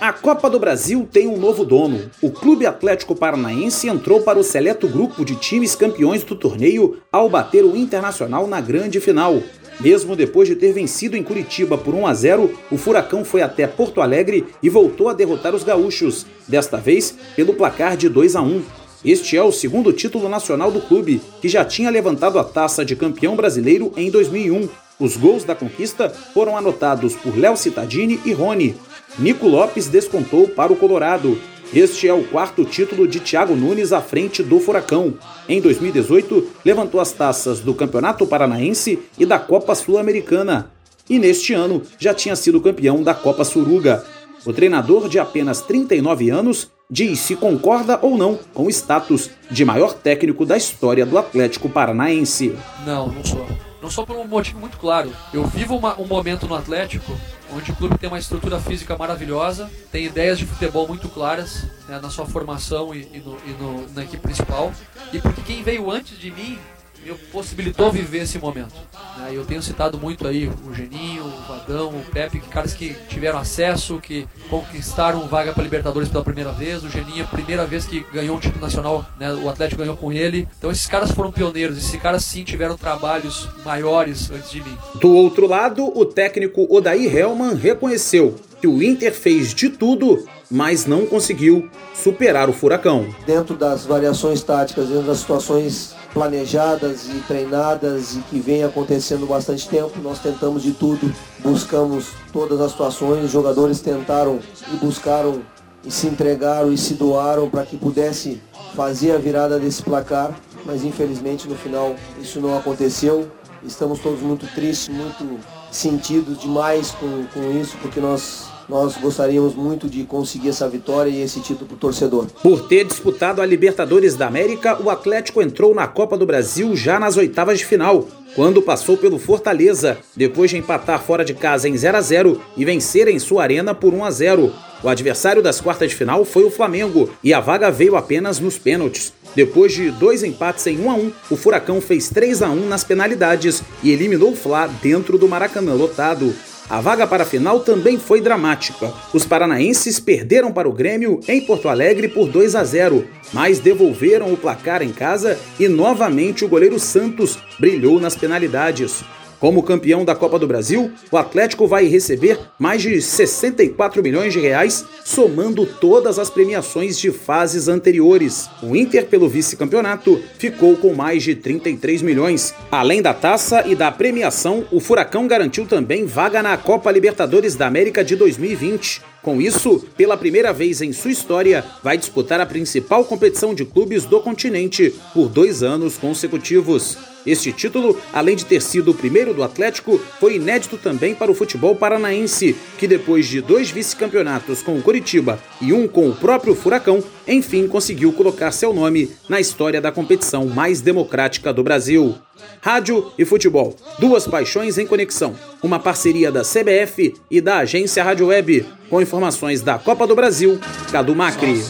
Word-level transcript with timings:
A 0.00 0.14
Copa 0.14 0.48
do 0.48 0.58
Brasil 0.58 1.06
tem 1.12 1.28
um 1.28 1.36
novo 1.36 1.62
dono. 1.62 2.10
O 2.22 2.30
Clube 2.30 2.64
Atlético 2.64 3.14
Paranaense 3.14 3.86
entrou 3.86 4.22
para 4.22 4.38
o 4.38 4.42
seleto 4.42 4.88
grupo 4.88 5.26
de 5.26 5.36
times 5.36 5.74
campeões 5.74 6.24
do 6.24 6.34
torneio 6.34 7.02
ao 7.12 7.28
bater 7.28 7.62
o 7.62 7.76
Internacional 7.76 8.46
na 8.46 8.62
grande 8.62 8.98
final. 8.98 9.42
Mesmo 9.78 10.16
depois 10.16 10.48
de 10.48 10.56
ter 10.56 10.72
vencido 10.72 11.18
em 11.18 11.22
Curitiba 11.22 11.76
por 11.76 11.94
1 11.94 12.06
a 12.06 12.14
0, 12.14 12.50
o 12.70 12.78
Furacão 12.78 13.26
foi 13.26 13.42
até 13.42 13.66
Porto 13.66 14.00
Alegre 14.00 14.46
e 14.62 14.70
voltou 14.70 15.10
a 15.10 15.12
derrotar 15.12 15.54
os 15.54 15.64
gaúchos, 15.64 16.24
desta 16.48 16.78
vez 16.78 17.14
pelo 17.36 17.52
placar 17.52 17.94
de 17.94 18.08
2 18.08 18.36
a 18.36 18.40
1. 18.40 18.62
Este 19.04 19.36
é 19.36 19.42
o 19.42 19.52
segundo 19.52 19.92
título 19.92 20.30
nacional 20.30 20.72
do 20.72 20.80
clube, 20.80 21.20
que 21.42 21.48
já 21.48 21.62
tinha 21.62 21.90
levantado 21.90 22.38
a 22.38 22.44
taça 22.44 22.86
de 22.86 22.96
campeão 22.96 23.36
brasileiro 23.36 23.92
em 23.98 24.10
2001. 24.10 24.66
Os 25.00 25.16
gols 25.16 25.42
da 25.42 25.54
conquista 25.54 26.10
foram 26.10 26.56
anotados 26.56 27.16
por 27.16 27.36
Léo 27.36 27.56
Cittadini 27.56 28.20
e 28.24 28.32
Rony, 28.32 28.76
Nico 29.18 29.48
Lopes 29.48 29.88
descontou 29.88 30.48
para 30.48 30.72
o 30.72 30.76
Colorado. 30.76 31.38
Este 31.74 32.08
é 32.08 32.12
o 32.12 32.24
quarto 32.24 32.64
título 32.64 33.06
de 33.06 33.20
Thiago 33.20 33.54
Nunes 33.54 33.92
à 33.92 34.00
frente 34.00 34.42
do 34.42 34.58
Furacão. 34.58 35.14
Em 35.48 35.60
2018, 35.60 36.48
levantou 36.64 37.00
as 37.00 37.12
taças 37.12 37.60
do 37.60 37.74
Campeonato 37.74 38.26
Paranaense 38.26 38.98
e 39.18 39.26
da 39.26 39.38
Copa 39.38 39.74
Sul-Americana. 39.74 40.70
E 41.08 41.18
neste 41.18 41.52
ano 41.52 41.82
já 41.98 42.14
tinha 42.14 42.36
sido 42.36 42.60
campeão 42.60 43.02
da 43.02 43.14
Copa 43.14 43.44
Suruga. 43.44 44.04
O 44.44 44.52
treinador 44.52 45.08
de 45.08 45.18
apenas 45.18 45.60
39 45.60 46.30
anos 46.30 46.70
diz 46.90 47.20
se 47.20 47.36
concorda 47.36 47.98
ou 48.02 48.16
não 48.16 48.38
com 48.54 48.66
o 48.66 48.70
status 48.70 49.30
de 49.50 49.64
maior 49.64 49.92
técnico 49.92 50.46
da 50.46 50.56
história 50.56 51.04
do 51.04 51.18
Atlético 51.18 51.68
Paranaense. 51.68 52.54
Não, 52.86 53.08
não 53.08 53.24
sou. 53.24 53.46
Não 53.82 53.90
só 53.90 54.04
por 54.04 54.16
um 54.16 54.26
motivo 54.26 54.58
muito 54.58 54.78
claro. 54.78 55.14
Eu 55.32 55.46
vivo 55.46 55.76
uma, 55.76 55.98
um 55.98 56.06
momento 56.06 56.46
no 56.46 56.54
Atlético 56.54 57.16
onde 57.52 57.72
o 57.72 57.76
clube 57.76 57.98
tem 57.98 58.08
uma 58.08 58.18
estrutura 58.18 58.60
física 58.60 58.96
maravilhosa, 58.96 59.70
tem 59.90 60.04
ideias 60.04 60.38
de 60.38 60.46
futebol 60.46 60.86
muito 60.86 61.08
claras 61.08 61.64
né, 61.88 61.98
na 62.00 62.10
sua 62.10 62.26
formação 62.26 62.94
e, 62.94 63.08
e, 63.12 63.18
no, 63.18 63.36
e 63.44 63.50
no, 63.50 63.88
na 63.92 64.04
equipe 64.04 64.22
principal. 64.22 64.72
E 65.12 65.20
porque 65.20 65.42
quem 65.42 65.62
veio 65.62 65.90
antes 65.90 66.18
de 66.18 66.30
mim 66.30 66.58
me 67.04 67.14
possibilitou 67.32 67.90
viver 67.90 68.22
esse 68.22 68.38
momento. 68.38 68.74
Né? 69.18 69.30
Eu 69.32 69.44
tenho 69.44 69.62
citado 69.62 69.98
muito 69.98 70.26
aí 70.26 70.50
o 70.66 70.74
Geninho, 70.74 71.24
o 71.24 71.30
Vadão, 71.48 71.88
o 71.88 72.04
Pepe, 72.12 72.40
que 72.40 72.48
caras 72.48 72.74
que 72.74 72.94
tiveram 73.08 73.38
acesso, 73.38 73.98
que 73.98 74.26
conquistaram 74.48 75.26
vaga 75.26 75.52
para 75.52 75.62
Libertadores 75.62 76.08
pela 76.08 76.24
primeira 76.24 76.52
vez. 76.52 76.84
O 76.84 76.88
Geninho, 76.88 77.26
primeira 77.28 77.66
vez 77.66 77.86
que 77.86 78.04
ganhou 78.12 78.36
um 78.36 78.40
título 78.40 78.60
nacional, 78.60 79.06
né? 79.18 79.32
o 79.32 79.48
Atlético 79.48 79.80
ganhou 79.80 79.96
com 79.96 80.12
ele. 80.12 80.48
Então 80.58 80.70
esses 80.70 80.86
caras 80.86 81.10
foram 81.10 81.32
pioneiros, 81.32 81.76
esses 81.76 82.00
caras 82.00 82.24
sim 82.24 82.44
tiveram 82.44 82.76
trabalhos 82.76 83.48
maiores 83.64 84.30
antes 84.30 84.50
de 84.50 84.62
mim. 84.62 84.76
Do 85.00 85.10
outro 85.12 85.46
lado, 85.46 85.86
o 85.96 86.04
técnico 86.04 86.66
Odair 86.70 87.14
Hellman 87.14 87.54
reconheceu 87.54 88.36
que 88.60 88.66
o 88.66 88.82
Inter 88.82 89.14
fez 89.14 89.54
de 89.54 89.70
tudo, 89.70 90.26
mas 90.50 90.84
não 90.84 91.06
conseguiu 91.06 91.68
superar 91.94 92.48
o 92.48 92.52
furacão. 92.52 93.06
Dentro 93.26 93.56
das 93.56 93.86
variações 93.86 94.42
táticas, 94.42 94.88
dentro 94.88 95.06
das 95.06 95.18
situações 95.18 95.94
planejadas 96.12 97.06
e 97.08 97.20
treinadas 97.20 98.16
e 98.16 98.18
que 98.22 98.40
vem 98.40 98.64
acontecendo 98.64 99.26
bastante 99.26 99.68
tempo. 99.68 99.92
Nós 100.02 100.18
tentamos 100.18 100.62
de 100.62 100.72
tudo, 100.72 101.12
buscamos 101.38 102.08
todas 102.32 102.60
as 102.60 102.72
situações, 102.72 103.24
os 103.24 103.30
jogadores 103.30 103.80
tentaram 103.80 104.40
e 104.72 104.76
buscaram 104.76 105.40
e 105.84 105.90
se 105.90 106.06
entregaram 106.06 106.72
e 106.72 106.76
se 106.76 106.94
doaram 106.94 107.48
para 107.48 107.64
que 107.64 107.76
pudesse 107.76 108.40
fazer 108.74 109.12
a 109.12 109.18
virada 109.18 109.58
desse 109.58 109.82
placar, 109.82 110.34
mas 110.64 110.84
infelizmente 110.84 111.48
no 111.48 111.54
final 111.54 111.94
isso 112.20 112.40
não 112.40 112.56
aconteceu. 112.56 113.30
Estamos 113.62 114.00
todos 114.00 114.20
muito 114.20 114.46
tristes, 114.54 114.88
muito 114.88 115.38
sentidos 115.70 116.38
demais 116.38 116.90
com, 116.92 117.24
com 117.32 117.60
isso, 117.60 117.76
porque 117.80 118.00
nós 118.00 118.48
nós 118.70 118.96
gostaríamos 118.96 119.52
muito 119.56 119.88
de 119.88 120.04
conseguir 120.04 120.50
essa 120.50 120.68
vitória 120.68 121.10
e 121.10 121.20
esse 121.20 121.40
título 121.40 121.66
para 121.66 121.74
o 121.74 121.78
torcedor. 121.78 122.26
Por 122.40 122.68
ter 122.68 122.84
disputado 122.84 123.42
a 123.42 123.46
Libertadores 123.46 124.14
da 124.14 124.28
América, 124.28 124.80
o 124.80 124.88
Atlético 124.88 125.42
entrou 125.42 125.74
na 125.74 125.88
Copa 125.88 126.16
do 126.16 126.24
Brasil 126.24 126.76
já 126.76 126.98
nas 127.00 127.16
oitavas 127.16 127.58
de 127.58 127.66
final, 127.66 128.06
quando 128.36 128.62
passou 128.62 128.96
pelo 128.96 129.18
Fortaleza, 129.18 129.98
depois 130.16 130.50
de 130.50 130.56
empatar 130.56 131.02
fora 131.02 131.24
de 131.24 131.34
casa 131.34 131.68
em 131.68 131.76
0 131.76 131.96
a 131.96 132.00
0 132.00 132.40
e 132.56 132.64
vencer 132.64 133.08
em 133.08 133.18
sua 133.18 133.42
arena 133.42 133.74
por 133.74 133.92
1 133.92 134.04
a 134.04 134.10
0. 134.12 134.52
O 134.84 134.88
adversário 134.88 135.42
das 135.42 135.60
quartas 135.60 135.90
de 135.90 135.96
final 135.96 136.24
foi 136.24 136.44
o 136.44 136.50
Flamengo 136.50 137.10
e 137.24 137.34
a 137.34 137.40
vaga 137.40 137.72
veio 137.72 137.96
apenas 137.96 138.38
nos 138.38 138.56
pênaltis. 138.56 139.12
Depois 139.34 139.72
de 139.72 139.90
dois 139.90 140.22
empates 140.22 140.66
em 140.68 140.80
1 140.80 140.90
a 140.90 140.94
1, 140.94 141.12
o 141.30 141.36
Furacão 141.36 141.80
fez 141.80 142.08
3 142.08 142.42
a 142.42 142.50
1 142.50 142.68
nas 142.68 142.84
penalidades 142.84 143.64
e 143.82 143.90
eliminou 143.90 144.30
o 144.30 144.36
Fla 144.36 144.68
dentro 144.80 145.18
do 145.18 145.28
Maracanã 145.28 145.74
lotado. 145.74 146.32
A 146.70 146.80
vaga 146.80 147.04
para 147.04 147.24
a 147.24 147.26
final 147.26 147.58
também 147.58 147.98
foi 147.98 148.20
dramática. 148.20 148.92
Os 149.12 149.26
paranaenses 149.26 149.98
perderam 149.98 150.52
para 150.52 150.68
o 150.68 150.72
Grêmio 150.72 151.18
em 151.26 151.40
Porto 151.40 151.68
Alegre 151.68 152.06
por 152.06 152.28
2 152.28 152.54
a 152.54 152.62
0, 152.62 153.08
mas 153.32 153.58
devolveram 153.58 154.32
o 154.32 154.36
placar 154.36 154.80
em 154.80 154.92
casa 154.92 155.36
e 155.58 155.66
novamente 155.66 156.44
o 156.44 156.48
goleiro 156.48 156.78
Santos 156.78 157.36
brilhou 157.58 157.98
nas 157.98 158.14
penalidades. 158.14 159.02
Como 159.40 159.62
campeão 159.62 160.04
da 160.04 160.14
Copa 160.14 160.38
do 160.38 160.46
Brasil, 160.46 160.92
o 161.10 161.16
Atlético 161.16 161.66
vai 161.66 161.86
receber 161.86 162.38
mais 162.58 162.82
de 162.82 163.00
64 163.00 164.02
milhões 164.02 164.34
de 164.34 164.38
reais, 164.38 164.84
somando 165.02 165.64
todas 165.64 166.18
as 166.18 166.28
premiações 166.28 166.98
de 166.98 167.10
fases 167.10 167.66
anteriores. 167.66 168.50
O 168.62 168.76
Inter, 168.76 169.06
pelo 169.06 169.30
vice-campeonato, 169.30 170.22
ficou 170.38 170.76
com 170.76 170.92
mais 170.92 171.22
de 171.22 171.34
33 171.34 172.02
milhões. 172.02 172.54
Além 172.70 173.00
da 173.00 173.14
taça 173.14 173.66
e 173.66 173.74
da 173.74 173.90
premiação, 173.90 174.66
o 174.70 174.78
Furacão 174.78 175.26
garantiu 175.26 175.66
também 175.66 176.04
vaga 176.04 176.42
na 176.42 176.58
Copa 176.58 176.92
Libertadores 176.92 177.54
da 177.54 177.66
América 177.66 178.04
de 178.04 178.16
2020. 178.16 179.09
Com 179.22 179.38
isso, 179.38 179.84
pela 179.98 180.16
primeira 180.16 180.50
vez 180.50 180.80
em 180.80 180.92
sua 180.94 181.10
história, 181.10 181.62
vai 181.82 181.98
disputar 181.98 182.40
a 182.40 182.46
principal 182.46 183.04
competição 183.04 183.54
de 183.54 183.66
clubes 183.66 184.06
do 184.06 184.18
continente 184.20 184.94
por 185.12 185.28
dois 185.28 185.62
anos 185.62 185.98
consecutivos. 185.98 186.96
Este 187.26 187.52
título, 187.52 188.00
além 188.14 188.34
de 188.34 188.46
ter 188.46 188.62
sido 188.62 188.92
o 188.92 188.94
primeiro 188.94 189.34
do 189.34 189.42
Atlético, 189.42 190.00
foi 190.18 190.36
inédito 190.36 190.78
também 190.78 191.14
para 191.14 191.30
o 191.30 191.34
futebol 191.34 191.76
paranaense, 191.76 192.56
que 192.78 192.88
depois 192.88 193.28
de 193.28 193.42
dois 193.42 193.70
vice-campeonatos 193.70 194.62
com 194.62 194.78
o 194.78 194.82
Curitiba 194.82 195.38
e 195.60 195.70
um 195.70 195.86
com 195.86 196.08
o 196.08 196.16
próprio 196.16 196.54
Furacão, 196.54 197.04
enfim 197.30 197.68
conseguiu 197.68 198.12
colocar 198.12 198.50
seu 198.50 198.74
nome 198.74 199.10
na 199.28 199.40
história 199.40 199.80
da 199.80 199.92
competição 199.92 200.46
mais 200.46 200.80
democrática 200.80 201.52
do 201.52 201.62
Brasil. 201.62 202.16
Rádio 202.60 203.12
e 203.16 203.24
futebol, 203.24 203.76
duas 203.98 204.26
paixões 204.26 204.76
em 204.76 204.86
conexão. 204.86 205.34
Uma 205.62 205.78
parceria 205.78 206.32
da 206.32 206.42
CBF 206.42 207.14
e 207.30 207.40
da 207.40 207.58
agência 207.58 208.02
Rádio 208.02 208.26
Web, 208.26 208.66
com 208.88 209.00
informações 209.00 209.62
da 209.62 209.78
Copa 209.78 210.06
do 210.06 210.16
Brasil, 210.16 210.58
Cadu 210.90 211.14
Macri. 211.14 211.62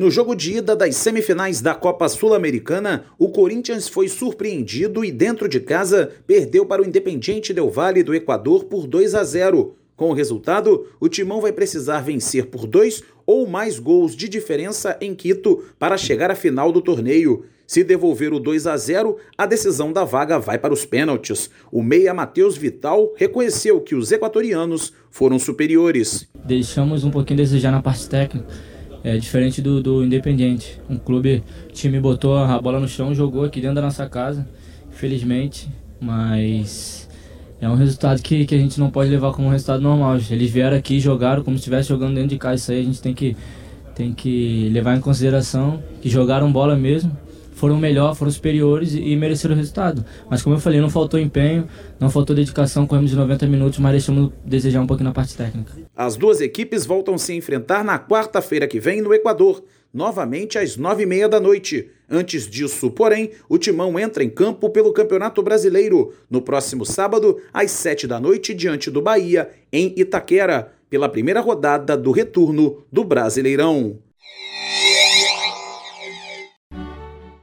No 0.00 0.10
jogo 0.10 0.34
de 0.34 0.56
ida 0.56 0.74
das 0.74 0.96
semifinais 0.96 1.60
da 1.60 1.74
Copa 1.74 2.08
Sul-Americana, 2.08 3.04
o 3.18 3.28
Corinthians 3.28 3.86
foi 3.86 4.08
surpreendido 4.08 5.04
e 5.04 5.12
dentro 5.12 5.46
de 5.46 5.60
casa 5.60 6.10
perdeu 6.26 6.64
para 6.64 6.80
o 6.80 6.86
Independiente 6.86 7.52
Del 7.52 7.68
Valle 7.68 8.02
do 8.02 8.14
Equador 8.14 8.64
por 8.64 8.86
2 8.86 9.14
a 9.14 9.22
0. 9.22 9.76
Com 9.94 10.08
o 10.08 10.14
resultado, 10.14 10.86
o 10.98 11.06
Timão 11.06 11.42
vai 11.42 11.52
precisar 11.52 12.00
vencer 12.00 12.46
por 12.46 12.66
dois 12.66 13.02
ou 13.26 13.46
mais 13.46 13.78
gols 13.78 14.16
de 14.16 14.26
diferença 14.26 14.96
em 15.02 15.14
Quito 15.14 15.64
para 15.78 15.98
chegar 15.98 16.30
à 16.30 16.34
final 16.34 16.72
do 16.72 16.80
torneio. 16.80 17.44
Se 17.66 17.84
devolver 17.84 18.32
o 18.32 18.40
2 18.40 18.68
a 18.68 18.78
0, 18.78 19.18
a 19.36 19.44
decisão 19.44 19.92
da 19.92 20.02
vaga 20.02 20.38
vai 20.38 20.58
para 20.58 20.72
os 20.72 20.86
pênaltis. 20.86 21.50
O 21.70 21.82
meia 21.82 22.14
Matheus 22.14 22.56
Vital 22.56 23.12
reconheceu 23.16 23.82
que 23.82 23.94
os 23.94 24.10
equatorianos 24.10 24.94
foram 25.10 25.38
superiores. 25.38 26.26
Deixamos 26.42 27.04
um 27.04 27.10
pouquinho 27.10 27.40
a 27.40 27.42
desejar 27.42 27.70
na 27.70 27.82
parte 27.82 28.08
técnica 28.08 28.69
é 29.02 29.16
diferente 29.16 29.62
do, 29.62 29.82
do 29.82 30.04
Independiente. 30.04 30.80
Um 30.88 30.96
clube, 30.96 31.42
o 31.68 31.72
time 31.72 31.98
botou 32.00 32.36
a 32.36 32.60
bola 32.60 32.78
no 32.78 32.88
chão, 32.88 33.14
jogou 33.14 33.44
aqui 33.44 33.60
dentro 33.60 33.76
da 33.76 33.82
nossa 33.82 34.08
casa, 34.08 34.46
infelizmente, 34.92 35.68
mas 36.00 37.08
é 37.60 37.68
um 37.68 37.74
resultado 37.74 38.22
que, 38.22 38.44
que 38.44 38.54
a 38.54 38.58
gente 38.58 38.78
não 38.78 38.90
pode 38.90 39.10
levar 39.10 39.32
como 39.32 39.48
um 39.48 39.50
resultado 39.50 39.80
normal. 39.80 40.18
Eles 40.30 40.50
vieram 40.50 40.76
aqui, 40.76 41.00
jogaram 41.00 41.42
como 41.42 41.56
se 41.56 41.60
estivesse 41.60 41.88
jogando 41.88 42.14
dentro 42.14 42.30
de 42.30 42.38
casa. 42.38 42.56
Isso 42.56 42.72
aí 42.72 42.80
a 42.80 42.84
gente 42.84 43.00
tem 43.00 43.14
que, 43.14 43.36
tem 43.94 44.12
que 44.12 44.68
levar 44.70 44.96
em 44.96 45.00
consideração 45.00 45.82
que 46.00 46.08
jogaram 46.08 46.50
bola 46.50 46.76
mesmo 46.76 47.16
foram 47.60 47.76
melhor, 47.76 48.14
foram 48.14 48.32
superiores 48.32 48.94
e, 48.94 49.14
mereceram 49.16 49.54
o 49.54 49.58
resultado. 49.58 50.02
Mas 50.30 50.40
como 50.40 50.56
eu 50.56 50.60
falei, 50.60 50.80
não 50.80 50.88
faltou 50.88 51.20
empenho, 51.20 51.68
não 52.00 52.08
faltou 52.08 52.34
dedicação, 52.34 52.86
corremos 52.86 53.10
de 53.10 53.16
90 53.18 53.46
minutos, 53.46 53.78
mas 53.78 53.92
deixamos 53.92 54.32
desejar 54.46 54.80
um 54.80 54.86
pouquinho 54.86 55.10
na 55.10 55.12
parte 55.12 55.36
técnica. 55.36 55.74
As 56.02 56.16
duas 56.16 56.40
equipes 56.40 56.86
voltam 56.86 57.18
se 57.18 57.34
enfrentar 57.34 57.84
na 57.84 57.98
quarta-feira 57.98 58.66
que 58.66 58.80
vem 58.80 59.02
no 59.02 59.12
Equador, 59.12 59.62
novamente 59.92 60.56
às 60.56 60.74
nove 60.74 61.02
e 61.02 61.06
meia 61.06 61.28
da 61.28 61.38
noite. 61.38 61.90
Antes 62.08 62.48
disso, 62.48 62.90
porém, 62.90 63.32
o 63.50 63.58
Timão 63.58 63.98
entra 63.98 64.24
em 64.24 64.30
campo 64.30 64.70
pelo 64.70 64.94
Campeonato 64.94 65.42
Brasileiro, 65.42 66.14
no 66.30 66.40
próximo 66.40 66.86
sábado, 66.86 67.38
às 67.52 67.70
sete 67.72 68.06
da 68.06 68.18
noite, 68.18 68.54
diante 68.54 68.90
do 68.90 69.02
Bahia, 69.02 69.50
em 69.70 69.92
Itaquera, 69.94 70.72
pela 70.88 71.06
primeira 71.06 71.42
rodada 71.42 71.98
do 71.98 72.12
retorno 72.12 72.82
do 72.90 73.04
Brasileirão. 73.04 73.98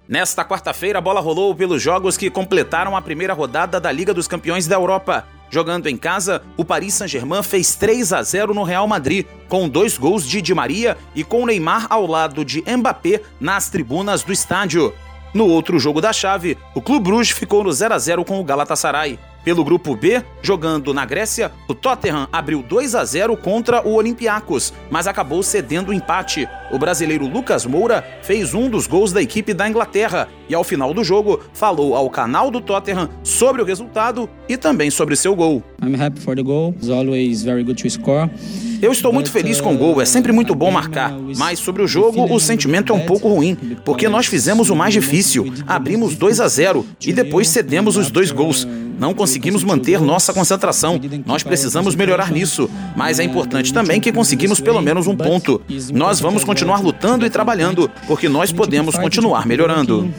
Nesta 0.08 0.44
quarta-feira, 0.44 0.98
a 0.98 1.02
bola 1.02 1.22
rolou 1.22 1.54
pelos 1.54 1.80
jogos 1.80 2.18
que 2.18 2.32
completaram 2.32 2.98
a 2.98 3.04
primeira 3.04 3.36
rodada 3.36 3.80
da 3.80 3.92
Liga 3.92 4.16
dos 4.16 4.28
Campeões 4.28 4.66
da 4.66 4.78
Europa. 4.78 5.28
Jogando 5.50 5.88
em 5.88 5.96
casa, 5.96 6.42
o 6.58 6.66
Paris 6.66 6.94
Saint-Germain 6.94 7.42
fez 7.42 7.76
3 7.76 8.14
a 8.14 8.22
0 8.22 8.54
no 8.54 8.64
Real 8.64 8.88
Madrid, 8.88 9.26
com 9.48 9.70
dois 9.70 9.98
gols 9.98 10.28
de 10.28 10.42
Di 10.42 10.54
Maria 10.54 10.98
e 11.16 11.24
com 11.24 11.46
Neymar 11.46 11.88
ao 11.90 12.06
lado 12.06 12.44
de 12.44 12.64
Mbappé 12.68 13.22
nas 13.40 13.70
tribunas 13.70 14.24
do 14.24 14.34
estádio. 14.34 14.94
No 15.34 15.48
outro 15.48 15.78
jogo 15.80 16.02
da 16.02 16.12
chave, 16.12 16.58
o 16.74 16.82
Clube 16.82 17.06
Bruges 17.06 17.32
ficou 17.32 17.64
no 17.64 17.72
0 17.72 17.94
a 17.94 18.00
0 18.00 18.26
com 18.26 18.40
o 18.40 18.44
Galatasaray. 18.44 19.20
Pelo 19.48 19.64
grupo 19.64 19.96
B, 19.96 20.22
jogando 20.42 20.94
na 20.94 21.06
Grécia, 21.06 21.54
o 21.70 21.74
Tottenham 21.74 22.28
abriu 22.34 22.62
2 22.62 22.94
a 22.96 23.06
0 23.06 23.38
contra 23.38 23.82
o 23.88 23.94
Olympiacos, 23.94 24.74
mas 24.92 25.08
acabou 25.08 25.42
cedendo 25.42 25.92
o 25.92 25.94
empate. 25.94 26.46
O 26.70 26.78
brasileiro 26.78 27.26
Lucas 27.26 27.66
Moura 27.66 28.06
fez 28.22 28.54
um 28.54 28.70
dos 28.70 28.88
gols 28.88 29.14
da 29.14 29.22
equipe 29.22 29.54
da 29.54 29.70
Inglaterra 29.70 30.28
e, 30.50 30.54
ao 30.54 30.66
final 30.66 30.94
do 30.94 31.02
jogo, 31.02 31.40
falou 31.54 31.96
ao 31.96 32.10
canal 32.10 32.52
do 32.52 32.60
Tottenham 32.60 33.10
sobre 33.24 33.62
o 33.62 33.66
resultado 33.66 34.30
e 34.50 34.58
também 34.58 34.92
sobre 34.92 35.16
seu 35.16 35.34
gol. 35.34 35.64
I'm 35.82 35.96
happy 35.96 36.20
for 36.20 36.36
the 36.36 36.44
goal. 36.44 36.76
It's 36.76 36.90
always 36.90 37.42
very 37.42 37.64
good 37.64 37.82
to 37.82 37.90
score. 37.90 38.30
Eu 38.82 38.92
estou 38.92 39.12
muito 39.12 39.32
feliz 39.32 39.60
com 39.60 39.74
o 39.74 39.78
gol, 39.78 40.02
é 40.02 40.06
sempre 40.06 40.32
muito 40.32 40.54
bom 40.54 40.70
marcar. 40.72 41.14
Mas 41.38 41.60
sobre 41.60 41.82
o 41.82 41.88
jogo, 41.88 42.32
o 42.34 42.40
sentimento 42.40 42.94
é 42.94 42.96
um 42.96 43.06
pouco 43.06 43.28
ruim, 43.28 43.56
porque 43.84 44.08
nós 44.08 44.28
fizemos 44.28 44.70
o 44.70 44.76
mais 44.76 44.94
difícil. 44.94 45.52
Abrimos 45.66 46.16
2 46.16 46.40
a 46.40 46.48
0 46.48 46.86
e 47.06 47.12
depois 47.12 47.48
cedemos 47.50 47.98
os 47.98 48.12
dois 48.12 48.32
gols. 48.32 48.68
Não 49.00 49.14
conseguimos 49.14 49.64
manter 49.64 50.02
nossa 50.02 50.34
concentração. 50.34 51.00
Nós 51.26 51.44
precisamos 51.44 51.94
melhorar 51.96 52.32
nisso. 52.32 52.68
Mas 52.96 53.20
é 53.20 53.24
importante 53.24 53.72
também 53.72 54.02
que 54.02 54.12
conseguimos 54.12 54.60
pelo 54.60 54.82
menos 54.82 55.06
um 55.06 55.16
ponto. 55.16 55.62
Nós 55.94 56.20
vamos 56.20 56.44
continuar 56.44 56.82
lutando 56.82 57.24
e 57.26 57.30
trabalhando, 57.30 57.90
porque 58.08 58.28
nós 58.28 58.52
podemos 58.52 58.96
continuar 58.96 59.46
melhorando. 59.46 60.12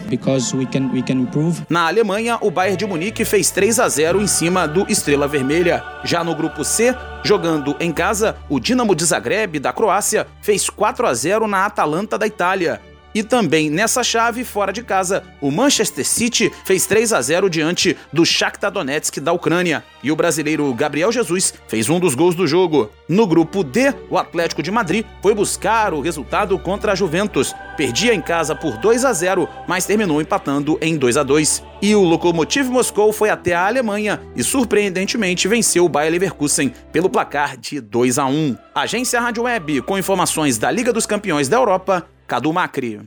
Na 1.69 1.89
Alemanha, 1.89 2.39
o 2.41 2.51
Bayern 2.53 2.77
de 2.77 2.87
Munique 2.87 3.25
fez 3.25 3.51
3 3.51 3.81
a 3.81 3.89
0 3.89 4.23
em 4.23 4.29
cima 4.29 4.67
do 4.67 4.87
Estrela 4.89 5.27
Vermelha. 5.27 5.83
Já 6.05 6.23
no 6.23 6.35
grupo 6.35 6.65
C, 6.65 6.95
jogando 7.23 7.77
em 7.81 7.93
casa, 7.93 8.37
o 8.49 8.61
Dinamo 8.61 8.95
de 8.95 9.05
Zagreb 9.05 9.59
da 9.59 9.73
Croácia 9.73 10.27
fez 10.41 10.71
4 10.71 11.07
a 11.07 11.15
0 11.15 11.47
na 11.47 11.67
Atalanta 11.67 12.17
da 12.17 12.27
Itália. 12.27 12.81
E 13.19 13.23
também 13.25 13.69
nessa 13.69 14.05
chave, 14.05 14.45
fora 14.45 14.73
de 14.73 14.81
casa, 14.81 15.25
o 15.41 15.51
Manchester 15.51 16.07
City 16.07 16.53
fez 16.65 16.87
3 16.87 17.13
a 17.13 17.21
0 17.21 17.51
diante 17.51 17.97
do 18.13 18.25
Shakhtar 18.25 18.71
Donetsk 18.71 19.19
da 19.19 19.33
Ucrânia. 19.33 19.83
E 20.05 20.13
o 20.13 20.15
brasileiro 20.15 20.73
Gabriel 20.73 21.11
Jesus 21.11 21.53
fez 21.67 21.91
um 21.91 21.99
dos 21.99 22.15
gols 22.15 22.37
do 22.37 22.47
jogo. 22.47 22.93
No 23.09 23.27
grupo 23.27 23.65
D, 23.65 23.93
o 24.09 24.17
Atlético 24.17 24.63
de 24.63 24.71
Madrid 24.71 25.05
foi 25.21 25.35
buscar 25.35 25.93
o 25.93 26.01
resultado 26.01 26.57
contra 26.61 26.93
a 26.93 26.95
Juventus. 26.95 27.53
Perdia 27.77 28.15
em 28.15 28.21
casa 28.21 28.55
por 28.55 28.77
2 28.77 29.05
a 29.05 29.13
0, 29.13 29.49
mas 29.67 29.85
terminou 29.85 30.23
empatando 30.23 30.79
em 30.81 30.97
2 30.97 31.17
a 31.17 31.25
2. 31.25 31.65
E 31.83 31.97
o 31.97 32.05
Lokomotiv 32.05 32.69
Moscou 32.69 33.13
foi 33.13 33.31
até 33.31 33.53
a 33.53 33.67
Alemanha 33.67 34.21
e 34.37 34.45
surpreendentemente 34.45 35.49
venceu 35.49 35.85
o 35.85 35.89
Bayer 35.89 36.13
Leverkusen 36.13 36.73
pelo 36.93 37.11
placar 37.11 37.57
de 37.57 37.81
2 37.81 38.17
a 38.17 38.27
1. 38.27 38.57
Agência 38.73 39.21
Rádio 39.21 39.43
Web 39.43 39.83
com 39.83 39.99
informações 39.99 40.57
da 40.57 40.71
Liga 40.71 40.93
dos 40.93 41.05
Campeões 41.05 41.49
da 41.49 41.57
Europa 41.57 42.07
Cadu 42.29 42.53
Macri. 42.53 43.01